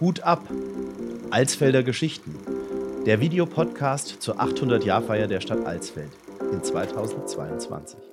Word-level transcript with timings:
Hut 0.00 0.20
ab! 0.22 0.48
Alsfelder 1.30 1.82
Geschichten. 1.82 2.34
Der 3.06 3.20
Videopodcast 3.20 4.20
zur 4.20 4.40
800-Jahrfeier 4.40 5.26
der 5.26 5.40
Stadt 5.40 5.64
Alsfeld 5.64 6.10
in 6.52 6.62
2022. 6.62 8.11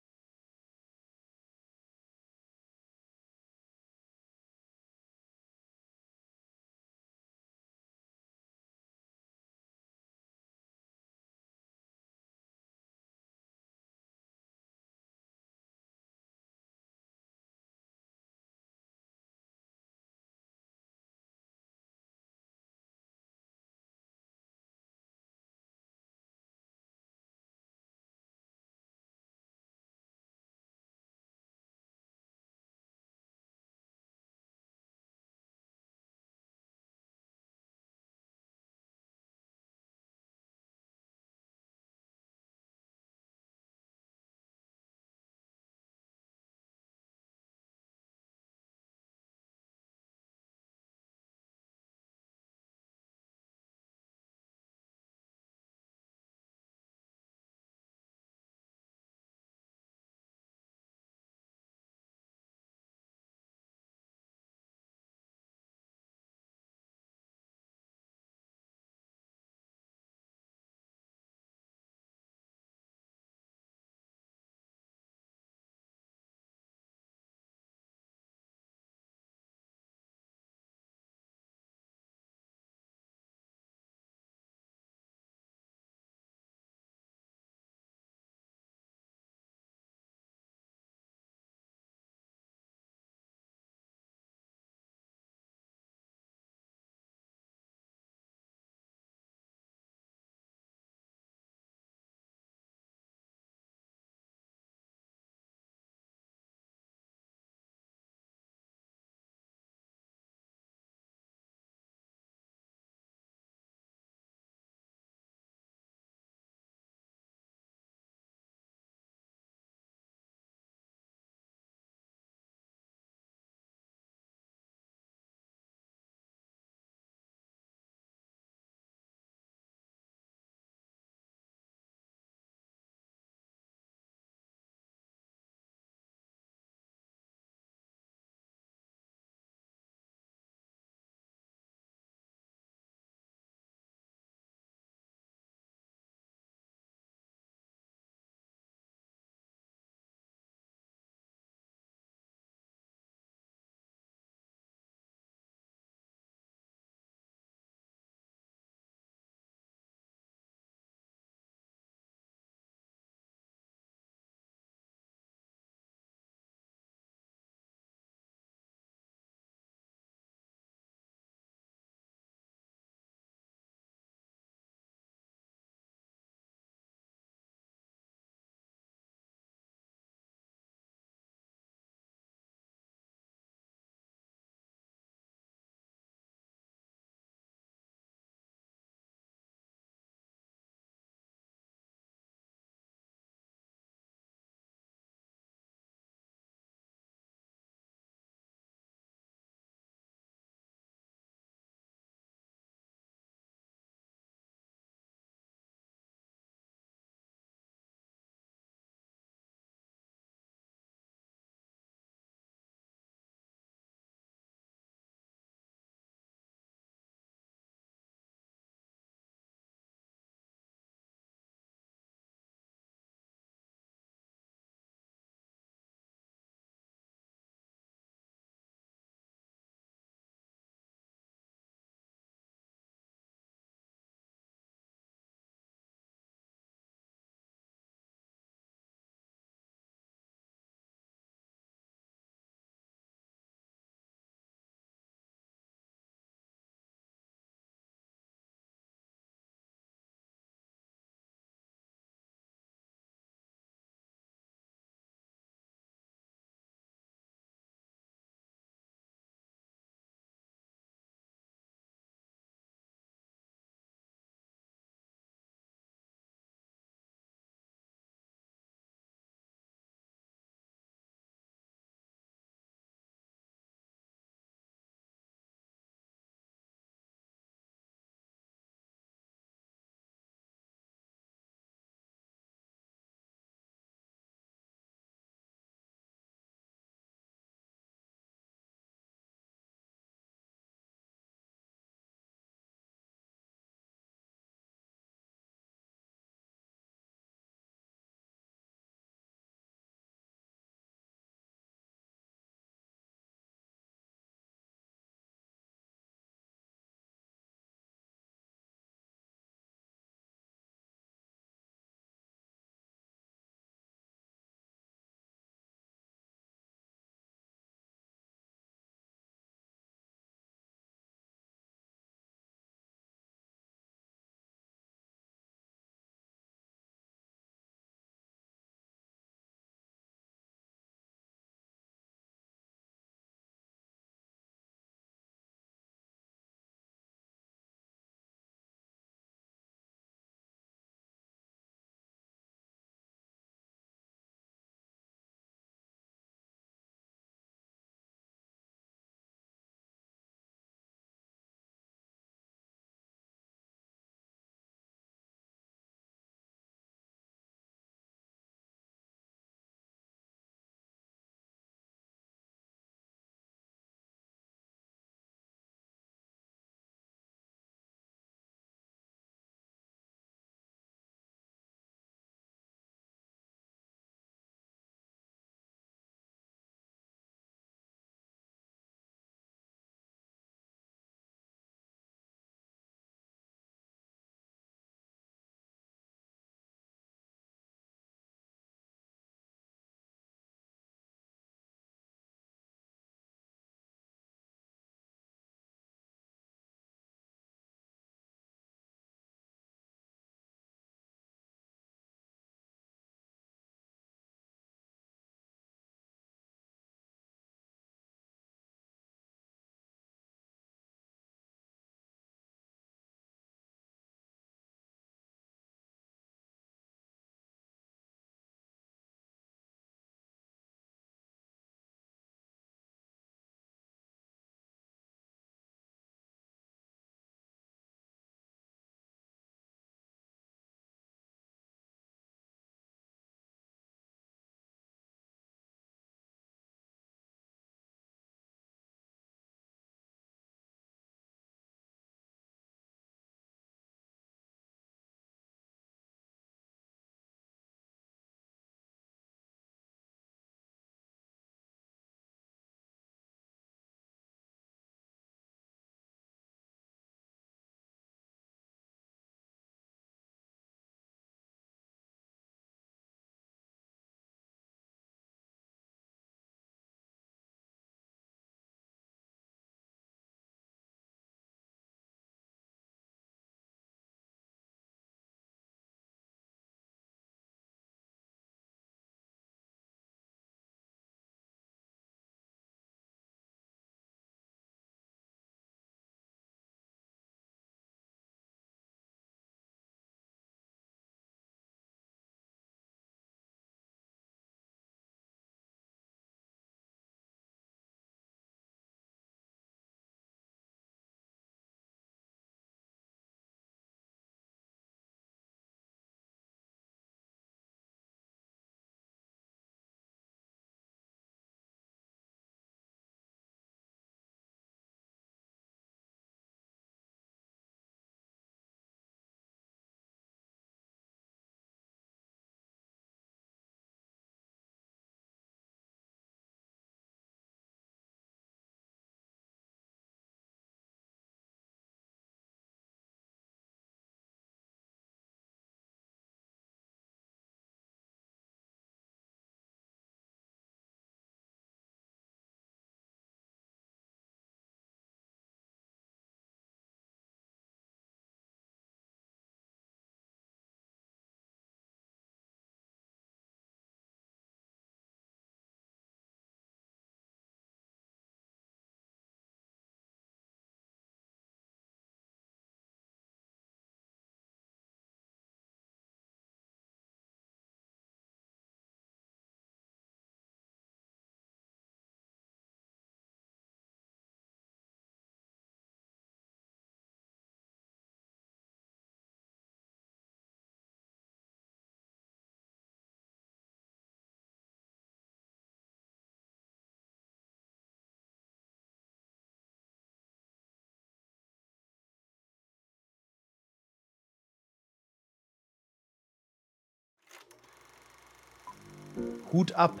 Hut 599.52 599.72
ab! 599.72 600.00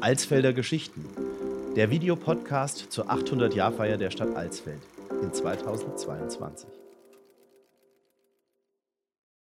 Alsfelder 0.00 0.52
Geschichten. 0.52 1.04
Der 1.76 1.90
Videopodcast 1.90 2.90
zur 2.90 3.10
800-Jahrfeier 3.10 3.96
der 3.96 4.10
Stadt 4.10 4.34
Alsfeld 4.34 4.80
in 5.22 5.32
2022. 5.32 6.68